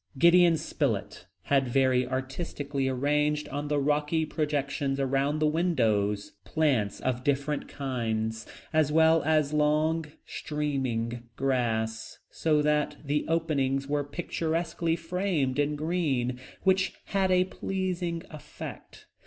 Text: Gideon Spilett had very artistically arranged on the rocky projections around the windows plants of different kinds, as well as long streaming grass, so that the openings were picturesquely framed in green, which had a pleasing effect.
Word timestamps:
Gideon 0.17 0.57
Spilett 0.57 1.27
had 1.43 1.67
very 1.67 2.07
artistically 2.07 2.87
arranged 2.87 3.47
on 3.49 3.67
the 3.67 3.77
rocky 3.77 4.25
projections 4.25 4.99
around 4.99 5.37
the 5.37 5.45
windows 5.45 6.31
plants 6.43 6.99
of 7.01 7.23
different 7.23 7.67
kinds, 7.67 8.47
as 8.73 8.91
well 8.91 9.21
as 9.21 9.53
long 9.53 10.07
streaming 10.25 11.29
grass, 11.35 12.17
so 12.31 12.63
that 12.63 12.97
the 13.05 13.27
openings 13.27 13.85
were 13.87 14.03
picturesquely 14.03 14.95
framed 14.95 15.59
in 15.59 15.75
green, 15.75 16.39
which 16.63 16.93
had 17.05 17.29
a 17.29 17.43
pleasing 17.43 18.23
effect. 18.31 19.05